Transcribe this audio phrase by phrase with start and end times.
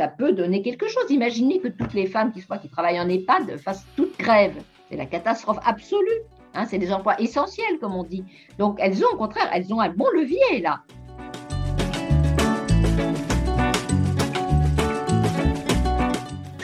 [0.00, 1.04] ça peut donner quelque chose.
[1.10, 4.54] Imaginez que toutes les femmes qui, travaillent en EHPAD fassent toute grève.
[4.88, 6.22] C'est la catastrophe absolue.
[6.54, 8.24] Hein, c'est des emplois essentiels, comme on dit.
[8.56, 10.80] Donc, elles ont, au contraire, elles ont un bon levier là.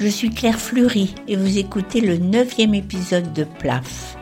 [0.00, 4.16] Je suis Claire Fleury et vous écoutez le neuvième épisode de PLAF.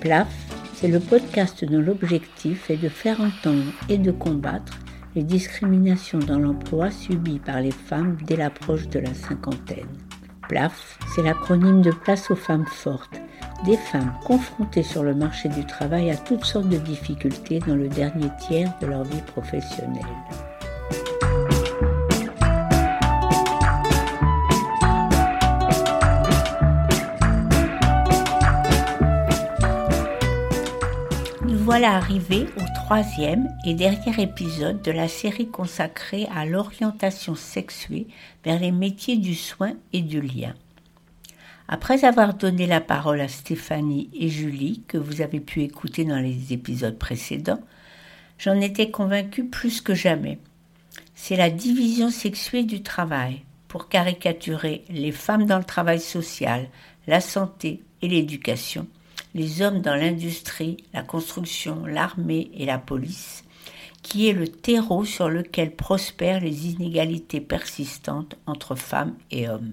[0.00, 0.28] PLAF,
[0.74, 4.78] c'est le podcast dont l'objectif est de faire entendre et de combattre
[5.14, 9.88] les discriminations dans l'emploi subies par les femmes dès l'approche de la cinquantaine.
[10.48, 13.20] PLAF, c'est l'acronyme de Place aux femmes fortes,
[13.64, 17.88] des femmes confrontées sur le marché du travail à toutes sortes de difficultés dans le
[17.88, 20.02] dernier tiers de leur vie professionnelle.
[31.90, 38.06] Arrivé au troisième et dernier épisode de la série consacrée à l'orientation sexuée
[38.44, 40.54] vers les métiers du soin et du lien.
[41.68, 46.20] Après avoir donné la parole à Stéphanie et Julie, que vous avez pu écouter dans
[46.20, 47.62] les épisodes précédents,
[48.38, 50.38] j'en étais convaincue plus que jamais.
[51.14, 56.68] C'est la division sexuée du travail pour caricaturer les femmes dans le travail social,
[57.06, 58.86] la santé et l'éducation
[59.34, 63.44] les hommes dans l'industrie, la construction, l'armée et la police,
[64.02, 69.72] qui est le terreau sur lequel prospèrent les inégalités persistantes entre femmes et hommes.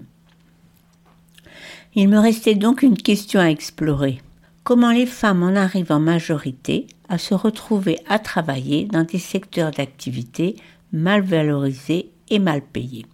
[1.94, 4.20] Il me restait donc une question à explorer.
[4.62, 9.72] Comment les femmes en arrivent en majorité à se retrouver à travailler dans des secteurs
[9.72, 10.56] d'activité
[10.92, 13.06] mal valorisés et mal payés?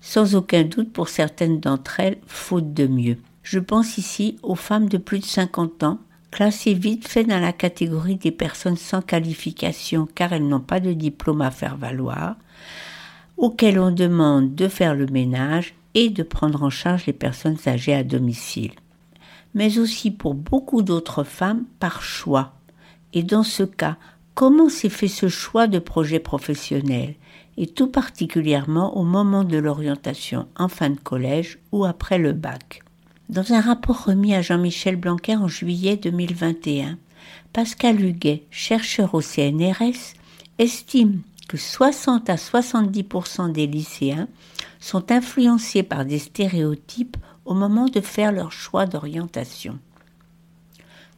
[0.00, 3.18] Sans aucun doute pour certaines d'entre elles, faute de mieux.
[3.46, 6.00] Je pense ici aux femmes de plus de 50 ans,
[6.32, 10.92] classées vite fait dans la catégorie des personnes sans qualification car elles n'ont pas de
[10.92, 12.34] diplôme à faire valoir,
[13.36, 17.94] auxquelles on demande de faire le ménage et de prendre en charge les personnes âgées
[17.94, 18.72] à domicile.
[19.54, 22.54] Mais aussi pour beaucoup d'autres femmes par choix.
[23.12, 23.96] Et dans ce cas,
[24.34, 27.14] comment s'est fait ce choix de projet professionnel?
[27.58, 32.82] Et tout particulièrement au moment de l'orientation en fin de collège ou après le bac.
[33.28, 36.96] Dans un rapport remis à Jean-Michel Blanquer en juillet 2021,
[37.52, 40.14] Pascal Huguet, chercheur au CNRS,
[40.60, 44.28] estime que 60 à 70% des lycéens
[44.78, 49.80] sont influencés par des stéréotypes au moment de faire leur choix d'orientation.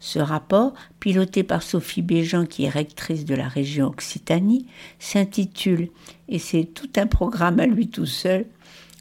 [0.00, 4.66] Ce rapport, piloté par Sophie Béjean, qui est rectrice de la région Occitanie,
[4.98, 5.90] s'intitule,
[6.28, 8.46] et c'est tout un programme à lui tout seul,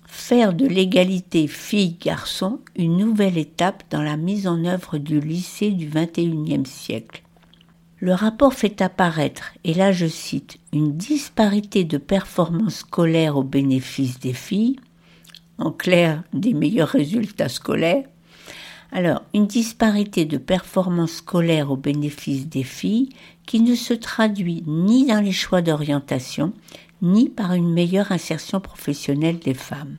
[0.08, 5.88] faire de l'égalité filles-garçons une nouvelle étape dans la mise en œuvre du lycée du
[5.88, 7.24] XXIe siècle.
[8.00, 14.20] Le rapport fait apparaître, et là je cite, une disparité de performances scolaires au bénéfice
[14.20, 14.78] des filles,
[15.58, 18.06] en clair des meilleurs résultats scolaires.
[18.92, 23.10] Alors, une disparité de performances scolaires au bénéfice des filles
[23.46, 26.54] qui ne se traduit ni dans les choix d'orientation,
[27.02, 29.98] ni par une meilleure insertion professionnelle des femmes.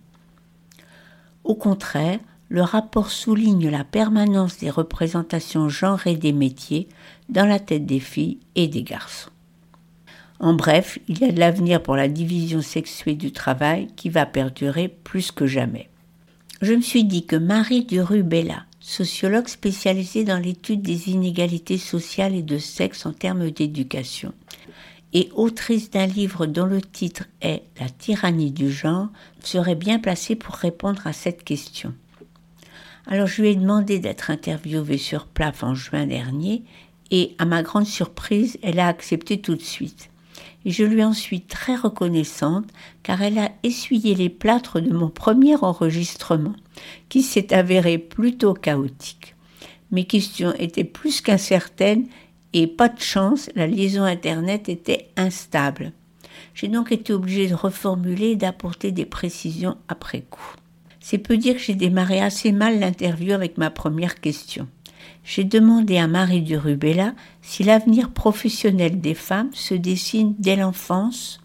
[1.44, 6.88] Au contraire, le rapport souligne la permanence des représentations genrées des métiers
[7.28, 9.30] dans la tête des filles et des garçons.
[10.40, 14.24] En bref, il y a de l'avenir pour la division sexuée du travail qui va
[14.24, 15.88] perdurer plus que jamais.
[16.62, 22.42] Je me suis dit que Marie Durubella, sociologue spécialisée dans l'étude des inégalités sociales et
[22.42, 24.32] de sexe en termes d'éducation,
[25.12, 29.08] et autrice d'un livre dont le titre est La tyrannie du genre,
[29.40, 31.94] serait bien placée pour répondre à cette question.
[33.06, 36.62] Alors je lui ai demandé d'être interviewée sur PLAF en juin dernier
[37.10, 40.10] et à ma grande surprise, elle a accepté tout de suite.
[40.66, 42.66] Je lui en suis très reconnaissante
[43.02, 46.54] car elle a essuyé les plâtres de mon premier enregistrement,
[47.08, 49.34] qui s'est avéré plutôt chaotique.
[49.90, 52.06] Mes questions étaient plus qu'incertaines
[52.52, 55.92] et pas de chance, la liaison Internet était instable.
[56.54, 60.54] J'ai donc été obligée de reformuler et d'apporter des précisions après coup.
[61.00, 64.68] C'est peu dire que j'ai démarré assez mal l'interview avec ma première question.
[65.24, 71.40] J'ai demandé à Marie Durubella si l'avenir professionnel des femmes se dessine dès l'enfance.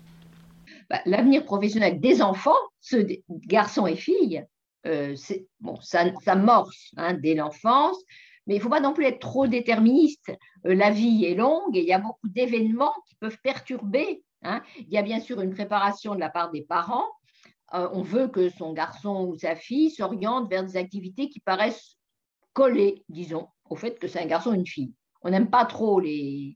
[0.90, 3.06] Bah, l'avenir professionnel des enfants, ceux
[3.48, 4.46] garçons et filles,
[4.86, 5.16] euh,
[5.60, 7.98] bon, ça, ça morce hein, dès l'enfance.
[8.48, 10.32] Mais il ne faut pas non plus être trop déterministe.
[10.66, 14.24] Euh, la vie est longue et il y a beaucoup d'événements qui peuvent perturber.
[14.44, 14.62] Hein.
[14.78, 17.08] Il y a bien sûr une préparation de la part des parents.
[17.74, 21.98] Euh, on veut que son garçon ou sa fille s'oriente vers des activités qui paraissent
[22.54, 24.94] collées, disons, au fait que c'est un garçon ou une fille.
[25.22, 26.56] On n'aime pas trop les,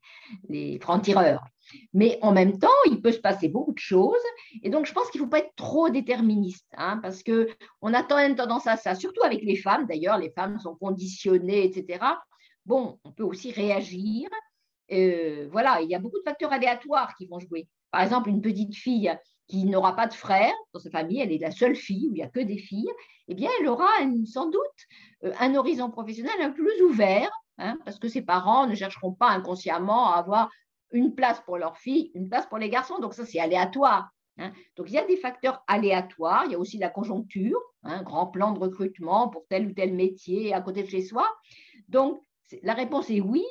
[0.50, 1.44] les francs-tireurs.
[1.94, 4.16] Mais en même temps, il peut se passer beaucoup de choses.
[4.64, 8.04] Et donc, je pense qu'il ne faut pas être trop déterministe, hein, parce qu'on a
[8.04, 9.86] quand même tendance à ça, surtout avec les femmes.
[9.88, 12.06] D'ailleurs, les femmes sont conditionnées, etc.
[12.66, 14.30] Bon, on peut aussi réagir.
[14.92, 17.68] Euh, voilà, il y a beaucoup de facteurs aléatoires qui vont jouer.
[17.92, 19.14] Par exemple, une petite fille
[19.48, 22.16] qui n'aura pas de frère dans sa famille, elle est la seule fille où il
[22.16, 22.92] n'y a que des filles,
[23.30, 23.90] eh bien, elle aura
[24.26, 24.62] sans doute
[25.24, 29.14] euh, un horizon professionnel un peu plus ouvert, hein, parce que ses parents ne chercheront
[29.14, 30.50] pas inconsciemment à avoir
[30.92, 33.00] une place pour leurs filles, une place pour les garçons.
[33.00, 34.10] Donc ça, c'est aléatoire.
[34.38, 34.52] Hein.
[34.76, 38.04] Donc il y a des facteurs aléatoires, il y a aussi la conjoncture, un hein,
[38.04, 41.28] grand plan de recrutement pour tel ou tel métier à côté de chez soi.
[41.90, 42.22] Donc
[42.64, 43.44] la réponse est oui,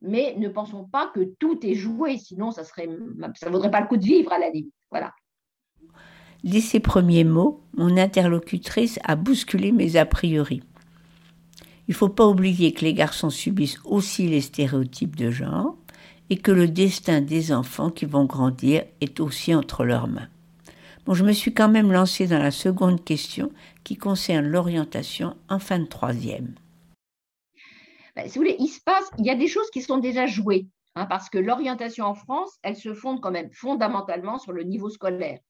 [0.00, 2.88] mais ne pensons pas que tout est joué, sinon ça serait,
[3.34, 4.74] ça vaudrait pas le coup de vivre à la limite.
[4.90, 5.12] Voilà.
[6.42, 10.62] Dès ces premiers mots, mon interlocutrice a bousculé mes a priori.
[11.86, 15.76] Il ne faut pas oublier que les garçons subissent aussi les stéréotypes de genre
[16.32, 20.30] et que le destin des enfants qui vont grandir est aussi entre leurs mains.
[21.04, 23.52] Bon, je me suis quand même lancée dans la seconde question
[23.84, 26.54] qui concerne l'orientation en fin de troisième.
[28.16, 31.28] Ben, si vous voulez, il y a des choses qui sont déjà jouées, hein, parce
[31.28, 35.40] que l'orientation en France, elle se fonde quand même fondamentalement sur le niveau scolaire.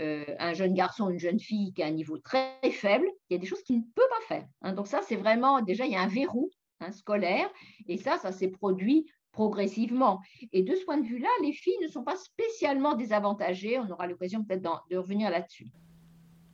[0.00, 3.36] Euh, un jeune garçon, une jeune fille qui a un niveau très faible, il y
[3.36, 4.48] a des choses qu'il ne peut pas faire.
[4.62, 4.72] Hein.
[4.72, 6.50] Donc ça, c'est vraiment, déjà, il y a un verrou
[6.80, 7.48] hein, scolaire,
[7.86, 10.20] et ça, ça s'est produit progressivement.
[10.52, 13.78] Et de ce point de vue-là, les filles ne sont pas spécialement désavantagées.
[13.78, 15.66] On aura l'occasion peut-être de revenir là-dessus.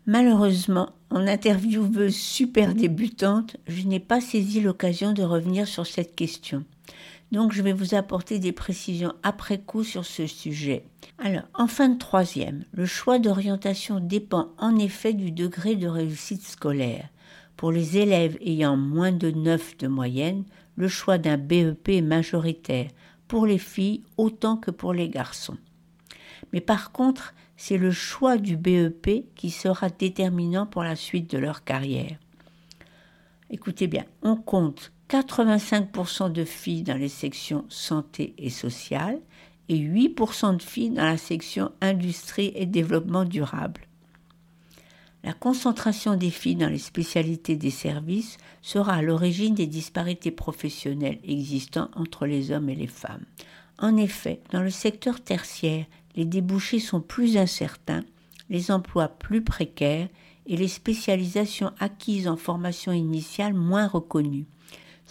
[0.07, 6.65] Malheureusement, en intervieweuse super débutante, je n'ai pas saisi l'occasion de revenir sur cette question.
[7.33, 10.85] Donc je vais vous apporter des précisions après coup sur ce sujet.
[11.19, 16.43] Alors, en fin de troisième, le choix d'orientation dépend en effet du degré de réussite
[16.43, 17.09] scolaire.
[17.57, 20.45] Pour les élèves ayant moins de 9 de moyenne,
[20.81, 22.91] le choix d'un BEP majoritaire,
[23.29, 25.59] pour les filles autant que pour les garçons.
[26.53, 31.37] Mais par contre, c'est le choix du BEP qui sera déterminant pour la suite de
[31.37, 32.17] leur carrière.
[33.51, 39.21] Écoutez bien, on compte 85% de filles dans les sections santé et sociale
[39.69, 43.83] et 8% de filles dans la section industrie et développement durable.
[45.23, 51.21] La concentration des filles dans les spécialités des services sera à l'origine des disparités professionnelles
[51.25, 53.25] existant entre les hommes et les femmes.
[53.79, 55.87] En effet, dans le secteur tertiaire,
[56.17, 58.05] les débouchés sont plus incertains,
[58.49, 60.09] les emplois plus précaires
[60.47, 64.47] et les spécialisations acquises en formation initiale moins reconnues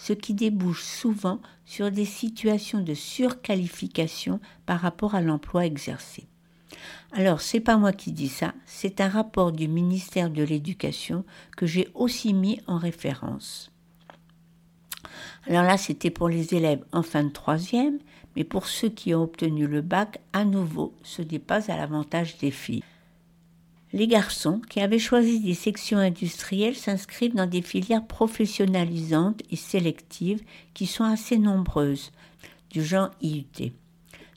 [0.00, 6.26] ce qui débouche souvent sur des situations de surqualification par rapport à l'emploi exercé.
[7.12, 11.24] Alors, c'est pas moi qui dis ça, c'est un rapport du ministère de l'Éducation
[11.56, 13.72] que j'ai aussi mis en référence.
[15.46, 17.98] Alors là, c'était pour les élèves en fin de troisième,
[18.36, 22.38] mais pour ceux qui ont obtenu le bac, à nouveau, ce n'est pas à l'avantage
[22.38, 22.84] des filles.
[23.92, 30.44] Les garçons qui avaient choisi des sections industrielles s'inscrivent dans des filières professionnalisantes et sélectives
[30.74, 32.12] qui sont assez nombreuses,
[32.70, 33.72] du genre IUT.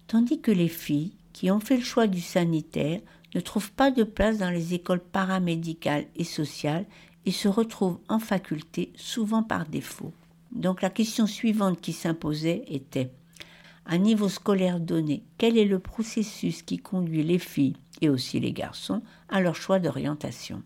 [0.07, 3.01] Tandis que les filles qui ont fait le choix du sanitaire
[3.35, 6.85] ne trouvent pas de place dans les écoles paramédicales et sociales
[7.25, 10.13] et se retrouvent en faculté souvent par défaut.
[10.51, 13.09] Donc la question suivante qui s'imposait était
[13.85, 18.53] à niveau scolaire donné, quel est le processus qui conduit les filles et aussi les
[18.53, 20.63] garçons à leur choix d'orientation?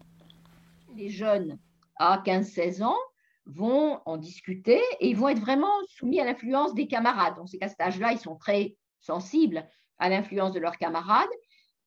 [0.95, 1.57] Les jeunes
[1.95, 2.97] à 15-16 ans
[3.45, 7.35] vont en discuter et ils vont être vraiment soumis à l'influence des camarades.
[7.37, 9.65] Donc, c'est qu'à cet âge-là, ils sont très sensibles
[9.99, 11.27] à l'influence de leurs camarades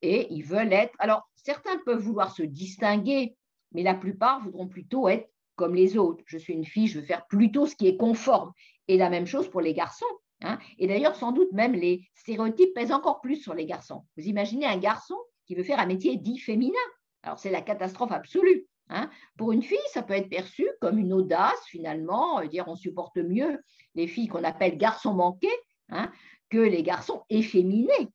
[0.02, 0.94] et ils veulent être.
[0.98, 3.36] Alors, certains peuvent vouloir se distinguer,
[3.72, 6.22] mais la plupart voudront plutôt être comme les autres.
[6.26, 8.52] Je suis une fille, je veux faire plutôt ce qui est conforme.
[8.88, 10.06] Et la même chose pour les garçons.
[10.42, 10.58] Hein.
[10.78, 14.06] Et d'ailleurs, sans doute même les stéréotypes pèsent encore plus sur les garçons.
[14.16, 16.78] Vous imaginez un garçon qui veut faire un métier dit féminin.
[17.22, 18.66] Alors c'est la catastrophe absolue.
[18.88, 19.10] Hein.
[19.36, 23.58] Pour une fille, ça peut être perçu comme une audace finalement, dire on supporte mieux
[23.94, 25.48] les filles qu'on appelle garçons manqués
[25.90, 26.10] hein,
[26.50, 28.08] que les garçons efféminés,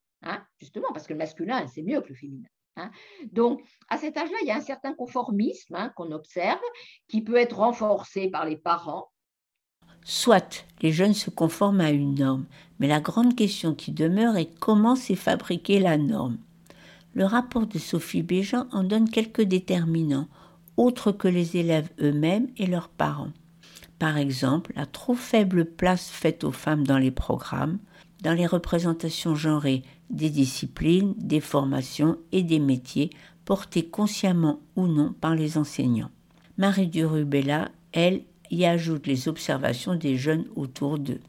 [0.60, 2.48] justement parce que le masculin c'est mieux que le féminin.
[3.32, 6.60] Donc, à cet âge-là, il y a un certain conformisme qu'on observe
[7.08, 9.10] qui peut être renforcé par les parents,
[10.08, 12.46] Soit les jeunes se conforment à une norme,
[12.80, 16.38] mais la grande question qui demeure est comment s'est fabriquée la norme.
[17.16, 20.28] Le rapport de Sophie Béjean en donne quelques déterminants,
[20.78, 23.32] autres que les élèves eux-mêmes et leurs parents.
[23.98, 27.80] Par exemple, la trop faible place faite aux femmes dans les programmes,
[28.22, 33.10] dans les représentations genrées des disciplines, des formations et des métiers
[33.46, 36.10] portés consciemment ou non par les enseignants.
[36.58, 41.22] Marie Durubella, elle, y ajoute les observations des jeunes autour d'eux.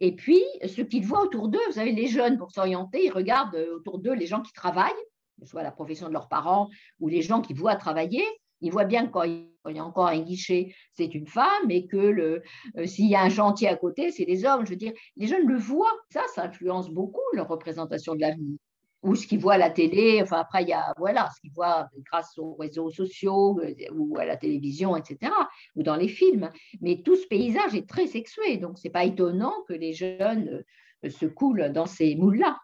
[0.00, 3.56] Et puis, ce qu'ils voient autour d'eux, vous savez, les jeunes, pour s'orienter, ils regardent
[3.56, 4.90] euh, autour d'eux les gens qui travaillent,
[5.38, 6.68] que ce soit la profession de leurs parents
[7.00, 8.24] ou les gens qui voient travailler.
[8.60, 9.46] Ils voient bien que quand il
[9.76, 12.42] a encore un guichet, c'est une femme, et que le,
[12.76, 14.64] euh, s'il y a un chantier à côté, c'est des hommes.
[14.64, 15.98] Je veux dire, les jeunes le voient.
[16.10, 18.58] Ça, ça influence beaucoup leur représentation de l'avenir
[19.02, 21.52] ou ce qu'ils voient à la télé, enfin après il y a voilà ce qu'ils
[21.52, 25.32] voient grâce aux réseaux sociaux euh, ou à la télévision, etc.
[25.76, 26.50] ou dans les films.
[26.80, 30.64] Mais tout ce paysage est très sexué, donc c'est pas étonnant que les jeunes
[31.04, 32.58] euh, se coulent dans ces moules-là.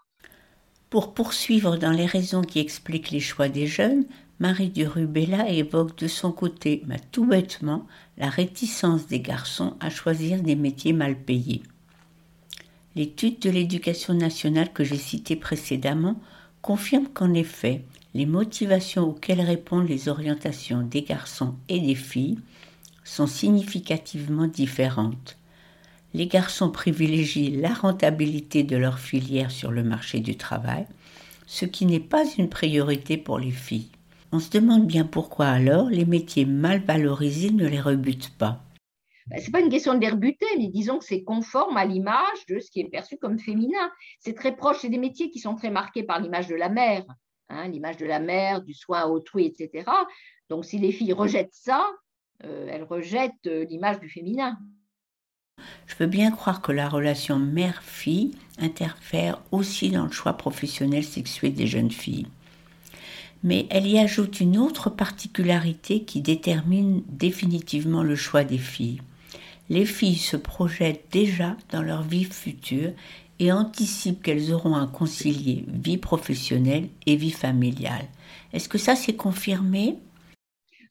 [0.91, 4.05] Pour poursuivre dans les raisons qui expliquent les choix des jeunes,
[4.45, 7.87] Marie du Rubella évoque de son côté, mais tout bêtement,
[8.19, 11.63] la réticence des garçons à choisir des métiers mal payés.
[12.95, 16.21] L'étude de l'éducation nationale que j'ai citée précédemment
[16.61, 22.39] confirme qu'en effet, les motivations auxquelles répondent les orientations des garçons et des filles
[23.03, 25.39] sont significativement différentes.
[26.13, 30.87] Les garçons privilégient la rentabilité de leur filière sur le marché du travail,
[31.47, 33.89] ce qui n'est pas une priorité pour les filles.
[34.35, 38.59] On se demande bien pourquoi alors les métiers mal valorisés ne les rebutent pas.
[39.29, 41.85] Ben, ce n'est pas une question de les rebuter, mais disons que c'est conforme à
[41.85, 43.93] l'image de ce qui est perçu comme féminin.
[44.19, 47.05] C'est très proche, c'est des métiers qui sont très marqués par l'image de la mère,
[47.49, 49.89] hein, l'image de la mère, du soin à autrui, etc.
[50.51, 51.87] Donc si les filles rejettent ça,
[52.43, 54.59] euh, elles rejettent euh, l'image du féminin.
[55.87, 61.51] Je veux bien croire que la relation mère-fille interfère aussi dans le choix professionnel sexué
[61.51, 62.27] des jeunes filles.
[63.45, 69.01] Mais elle y ajoute une autre particularité qui détermine définitivement le choix des filles
[69.69, 72.93] les filles se projettent déjà dans leur vie future
[73.39, 78.07] et anticipent qu'elles auront à concilier vie professionnelle et vie familiale.
[78.53, 79.99] Est-ce que ça s'est confirmé?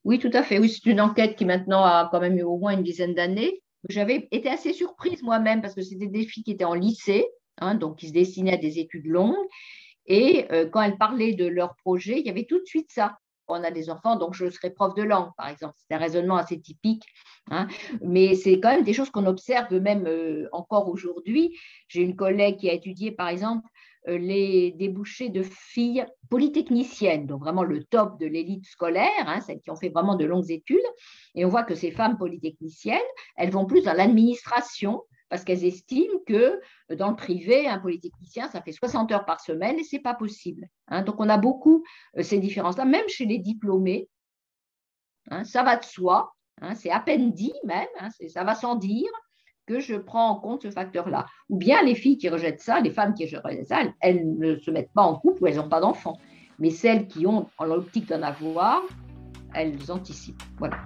[0.03, 0.60] Oui, tout à fait.
[0.60, 3.62] Oui, c'est une enquête qui maintenant a quand même eu au moins une dizaine d'années.
[3.89, 7.25] J'avais été assez surprise moi-même parce que c'était des filles qui étaient en lycée,
[7.60, 9.36] hein, donc qui se destinaient à des études longues.
[10.05, 13.17] Et euh, quand elles parlaient de leur projet, il y avait tout de suite ça
[13.48, 15.75] on a des enfants, donc je serai prof de langue, par exemple.
[15.77, 17.03] C'est un raisonnement assez typique.
[17.51, 17.67] Hein.
[18.01, 21.57] Mais c'est quand même des choses qu'on observe même euh, encore aujourd'hui.
[21.88, 23.67] J'ai une collègue qui a étudié, par exemple,
[24.07, 29.62] euh, les débouchés de filles polytechniciennes, donc vraiment le top de l'élite scolaire, hein, celles
[29.62, 30.79] qui ont fait vraiment de longues études.
[31.36, 33.00] Et on voit que ces femmes polytechniciennes,
[33.36, 35.03] elles vont plus dans l'administration
[35.34, 36.62] parce qu'elles estiment que
[36.92, 40.02] euh, dans le privé, un polytechnicien, ça fait 60 heures par semaine et ce n'est
[40.04, 40.68] pas possible.
[40.90, 41.02] Hein.
[41.02, 41.84] Donc, on a beaucoup
[42.20, 44.10] euh, ces différences-là, même chez les diplômés.
[45.32, 47.88] Hein, ça va de soi, hein, c'est à peine dit même,
[48.28, 49.10] ça va sans dire
[49.66, 51.25] que je prends en compte ce facteur-là.
[51.50, 54.70] Ou bien les filles qui rejettent ça, les femmes qui rejettent ça, elles ne se
[54.70, 56.20] mettent pas en couple ou elles n'ont pas d'enfants.
[56.60, 58.84] Mais celles qui ont l'optique d'en avoir,
[59.56, 60.44] elles anticipent.
[60.60, 60.78] Voilà.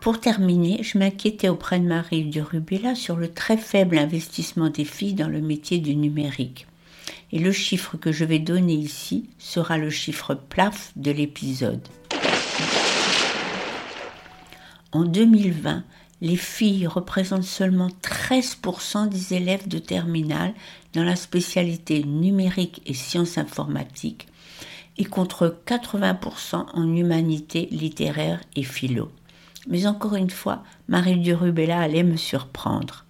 [0.00, 4.84] Pour terminer, je m'inquiétais auprès de Marie du Rubella sur le très faible investissement des
[4.84, 6.66] filles dans le métier du numérique.
[7.32, 11.80] Et le chiffre que je vais donner ici sera le chiffre plaf de l'épisode.
[14.92, 15.82] En 2020,
[16.20, 20.54] les filles représentent seulement 13% des élèves de terminale
[20.94, 24.28] dans la spécialité numérique et sciences informatiques
[24.96, 29.10] et contre 80% en humanité littéraire et philo.
[29.66, 33.04] Mais encore une fois, Marie Durubella allait me surprendre.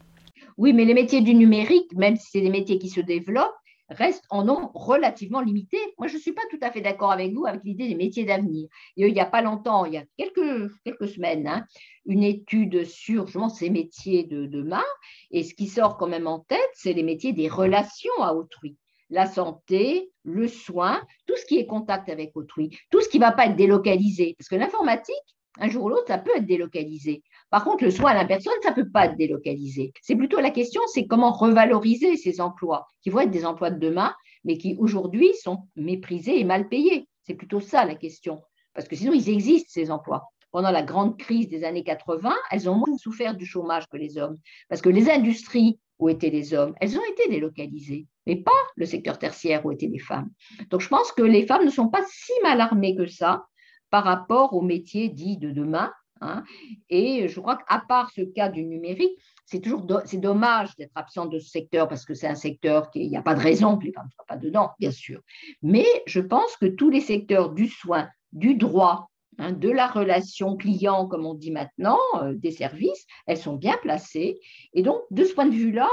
[0.56, 3.54] Oui, mais les métiers du numérique, même si c'est des métiers qui se développent,
[3.90, 5.78] restent en nombre relativement limité.
[5.98, 8.24] Moi, je ne suis pas tout à fait d'accord avec vous avec l'idée des métiers
[8.24, 8.68] d'avenir.
[8.96, 11.64] Il n'y a pas longtemps, il y a quelques, quelques semaines, hein,
[12.04, 14.84] une étude sur justement ces métiers de demain.
[15.30, 18.76] Et ce qui sort quand même en tête, c'est les métiers des relations à autrui.
[19.10, 23.24] La santé, le soin, tout ce qui est contact avec autrui, tout ce qui ne
[23.24, 24.34] va pas être délocalisé.
[24.38, 25.14] Parce que l'informatique,
[25.58, 27.22] un jour ou l'autre, ça peut être délocalisé.
[27.50, 29.92] Par contre, le soin à la personne, ça ne peut pas être délocalisé.
[30.02, 33.78] C'est plutôt la question, c'est comment revaloriser ces emplois, qui vont être des emplois de
[33.78, 37.08] demain, mais qui aujourd'hui sont méprisés et mal payés.
[37.22, 38.40] C'est plutôt ça la question.
[38.74, 40.24] Parce que sinon, ils existent, ces emplois.
[40.50, 44.16] Pendant la grande crise des années 80, elles ont moins souffert du chômage que les
[44.16, 44.38] hommes.
[44.68, 48.86] Parce que les industries où étaient les hommes, elles ont été délocalisées, mais pas le
[48.86, 50.30] secteur tertiaire où étaient les femmes.
[50.70, 53.44] Donc je pense que les femmes ne sont pas si mal armées que ça
[53.90, 55.92] par rapport aux métiers dits de demain.
[56.21, 56.42] Hein.
[56.90, 59.16] Et je crois qu'à part ce cas du numérique,
[59.47, 63.16] c'est toujours dommage d'être absent de ce secteur parce que c'est un secteur qui n'y
[63.16, 65.23] a pas de raison que les femmes ne soient pas dedans, bien sûr.
[65.62, 70.57] Mais je pense que tous les secteurs du soin, du droit, hein, de la relation
[70.57, 74.38] client, comme on dit maintenant, euh, des services, elles sont bien placées.
[74.75, 75.88] Et donc, de ce point de vue-là,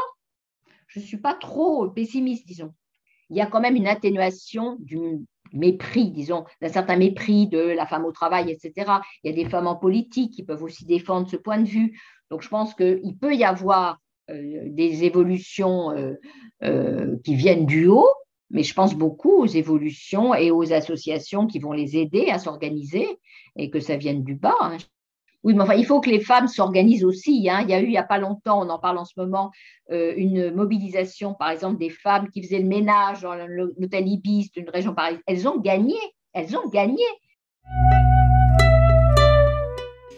[0.88, 2.74] je ne suis pas trop pessimiste, disons.
[3.30, 7.86] Il y a quand même une atténuation du mépris, disons, d'un certain mépris de la
[7.86, 8.92] femme au travail, etc.
[9.24, 12.00] Il y a des femmes en politique qui peuvent aussi défendre ce point de vue.
[12.30, 14.00] Donc je pense qu'il peut y avoir
[14.32, 15.92] euh, des évolutions
[16.64, 18.12] euh, qui viennent du haut,
[18.50, 23.20] mais je pense beaucoup aux évolutions et aux associations qui vont les aider à s'organiser
[23.56, 24.56] et que ça vienne du bas.
[24.62, 24.78] Hein.
[25.46, 27.48] Oui, mais enfin, il faut que les femmes s'organisent aussi.
[27.50, 27.60] Hein.
[27.62, 29.52] Il y a eu, il n'y a pas longtemps, on en parle en ce moment,
[29.92, 34.70] euh, une mobilisation, par exemple, des femmes qui faisaient le ménage dans l'hôtel Ibis d'une
[34.72, 35.22] région parisienne.
[35.28, 35.96] Elles ont gagné.
[36.34, 37.04] Elles ont gagné.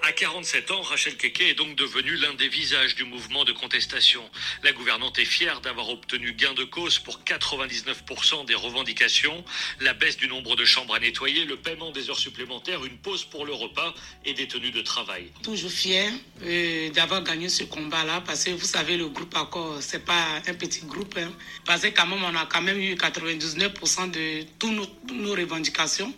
[0.08, 4.22] À 47 ans, Rachel Keke est donc devenue l'un des visages du mouvement de contestation.
[4.64, 9.44] La gouvernante est fière d'avoir obtenu gain de cause pour 99% des revendications,
[9.82, 13.26] la baisse du nombre de chambres à nettoyer, le paiement des heures supplémentaires, une pause
[13.26, 15.30] pour le repas et des tenues de travail.
[15.44, 20.06] Toujours fière euh, d'avoir gagné ce combat-là parce que vous savez, le groupe Accord, c'est
[20.06, 21.18] pas un petit groupe.
[21.18, 21.34] Hein,
[21.66, 26.14] parce que quand même, on a quand même eu 99% de toutes nos revendications.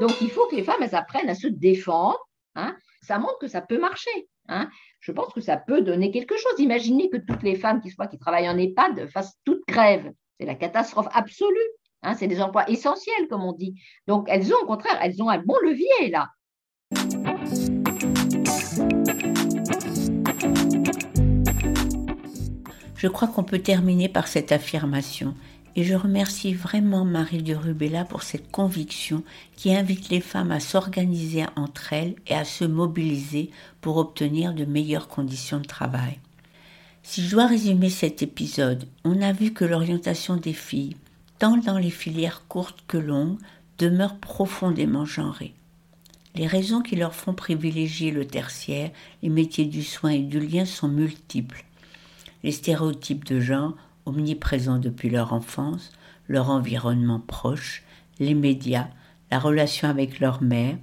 [0.00, 2.18] Donc, il faut que les femmes, apprennent à se défendre.
[2.54, 2.74] Hein.
[3.02, 4.28] Ça montre que ça peut marcher.
[4.48, 4.68] Hein.
[5.00, 6.54] Je pense que ça peut donner quelque chose.
[6.58, 10.10] Imaginez que toutes les femmes qui, qui travaillent en EHPAD fassent toute grève.
[10.38, 11.54] C'est la catastrophe absolue.
[12.02, 12.14] Hein.
[12.14, 13.74] C'est des emplois essentiels, comme on dit.
[14.06, 16.30] Donc, elles ont, au contraire, elles ont un bon levier là.
[22.96, 25.34] Je crois qu'on peut terminer par cette affirmation.
[25.76, 29.22] Et je remercie vraiment Marie de Rubella pour cette conviction
[29.56, 33.50] qui invite les femmes à s'organiser entre elles et à se mobiliser
[33.80, 36.18] pour obtenir de meilleures conditions de travail.
[37.02, 40.96] Si je dois résumer cet épisode, on a vu que l'orientation des filles,
[41.38, 43.38] tant dans les filières courtes que longues,
[43.78, 45.54] demeure profondément genrée.
[46.34, 48.90] Les raisons qui leur font privilégier le tertiaire,
[49.22, 51.64] les métiers du soin et du lien sont multiples.
[52.42, 53.74] Les stéréotypes de genre
[54.10, 55.90] omniprésents depuis leur enfance,
[56.28, 57.82] leur environnement proche,
[58.18, 58.88] les médias,
[59.30, 60.76] la relation avec leur mère,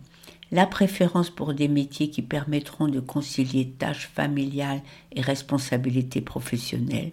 [0.51, 4.81] la préférence pour des métiers qui permettront de concilier tâches familiales
[5.13, 7.12] et responsabilités professionnelles,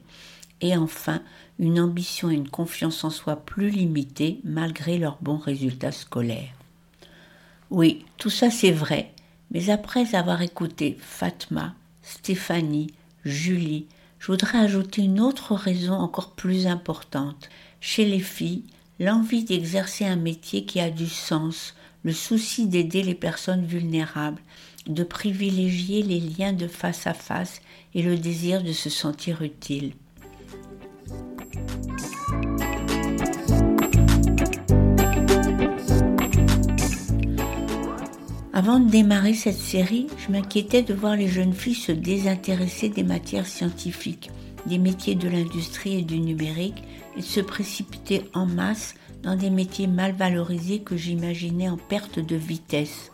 [0.60, 1.20] et enfin
[1.58, 6.54] une ambition et une confiance en soi plus limitées malgré leurs bons résultats scolaires.
[7.70, 9.12] Oui, tout ça c'est vrai,
[9.50, 12.92] mais après avoir écouté Fatma, Stéphanie,
[13.24, 13.86] Julie,
[14.24, 17.50] je voudrais ajouter une autre raison encore plus importante.
[17.82, 18.64] Chez les filles,
[18.98, 24.40] l'envie d'exercer un métier qui a du sens, le souci d'aider les personnes vulnérables,
[24.86, 27.60] de privilégier les liens de face à face
[27.94, 29.92] et le désir de se sentir utile.
[38.56, 43.02] Avant de démarrer cette série, je m'inquiétais de voir les jeunes filles se désintéresser des
[43.02, 44.30] matières scientifiques,
[44.66, 46.84] des métiers de l'industrie et du numérique,
[47.16, 52.36] et se précipiter en masse dans des métiers mal valorisés que j'imaginais en perte de
[52.36, 53.10] vitesse,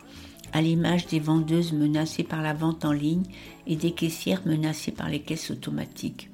[0.53, 3.25] à l'image des vendeuses menacées par la vente en ligne
[3.65, 6.29] et des caissières menacées par les caisses automatiques.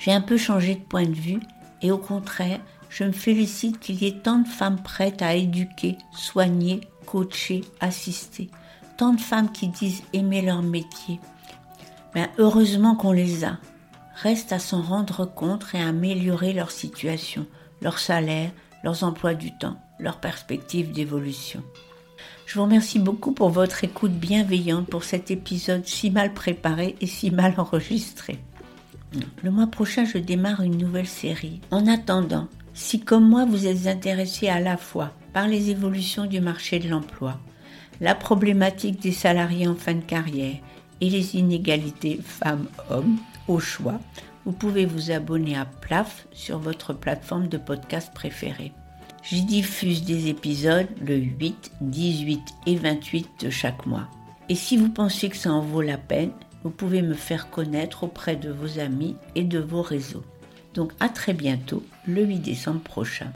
[0.00, 1.38] J'ai un peu changé de point de vue
[1.82, 5.98] et au contraire, je me félicite qu'il y ait tant de femmes prêtes à éduquer,
[6.12, 8.50] soigner, coacher, assister.
[8.96, 11.20] Tant de femmes qui disent aimer leur métier.
[12.14, 13.58] Mais heureusement qu'on les a.
[14.22, 17.46] Reste à s'en rendre compte et à améliorer leur situation,
[17.80, 18.50] leur salaire,
[18.82, 21.62] leurs emplois du temps, leurs perspectives d'évolution.
[22.46, 27.06] Je vous remercie beaucoup pour votre écoute bienveillante pour cet épisode si mal préparé et
[27.06, 28.40] si mal enregistré.
[29.42, 31.60] Le mois prochain, je démarre une nouvelle série.
[31.70, 36.40] En attendant, si comme moi vous êtes intéressé à la fois par les évolutions du
[36.40, 37.40] marché de l'emploi,
[38.00, 40.56] la problématique des salariés en fin de carrière
[41.00, 43.18] et les inégalités femmes-hommes
[43.48, 44.00] au choix,
[44.44, 48.72] vous pouvez vous abonner à PLAF sur votre plateforme de podcast préférée.
[49.22, 54.08] J'y diffuse des épisodes le 8, 18 et 28 de chaque mois.
[54.48, 56.30] Et si vous pensez que ça en vaut la peine,
[56.62, 60.24] vous pouvez me faire connaître auprès de vos amis et de vos réseaux.
[60.74, 63.32] Donc à très bientôt, le 8 décembre prochain.